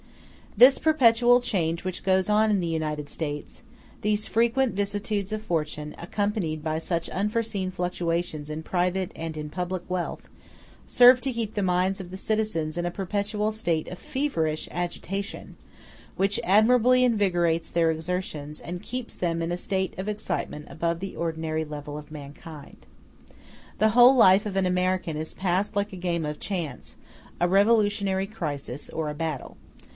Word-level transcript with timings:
This 0.57 0.79
perpetual 0.79 1.39
change 1.41 1.83
which 1.85 2.03
goes 2.03 2.27
on 2.27 2.49
in 2.49 2.59
the 2.59 2.67
United 2.67 3.07
States, 3.07 3.61
these 4.01 4.27
frequent 4.27 4.73
vicissitudes 4.73 5.31
of 5.31 5.43
fortune, 5.43 5.95
accompanied 5.97 6.63
by 6.63 6.79
such 6.79 7.07
unforeseen 7.09 7.69
fluctuations 7.71 8.49
in 8.49 8.61
private 8.63 9.11
and 9.15 9.37
in 9.37 9.49
public 9.49 9.83
wealth, 9.87 10.27
serve 10.85 11.21
to 11.21 11.31
keep 11.31 11.53
the 11.53 11.61
minds 11.63 12.01
of 12.01 12.11
the 12.11 12.17
citizens 12.17 12.77
in 12.77 12.85
a 12.85 12.91
perpetual 12.91 13.51
state 13.51 13.87
of 13.87 13.97
feverish 13.99 14.67
agitation, 14.71 15.55
which 16.17 16.39
admirably 16.43 17.03
invigorates 17.03 17.69
their 17.69 17.91
exertions, 17.91 18.59
and 18.59 18.81
keeps 18.83 19.15
them 19.15 19.41
in 19.41 19.51
a 19.51 19.57
state 19.57 19.93
of 19.99 20.09
excitement 20.09 20.65
above 20.67 20.99
the 20.99 21.15
ordinary 21.15 21.63
level 21.63 21.97
of 21.97 22.11
mankind. 22.11 22.87
The 23.77 23.89
whole 23.89 24.15
life 24.15 24.45
of 24.47 24.55
an 24.55 24.65
American 24.65 25.15
is 25.15 25.35
passed 25.35 25.75
like 25.75 25.93
a 25.93 25.97
game 25.97 26.25
of 26.25 26.39
chance, 26.39 26.95
a 27.39 27.47
revolutionary 27.47 28.27
crisis, 28.27 28.89
or 28.89 29.07
a 29.09 29.13
battle. 29.15 29.55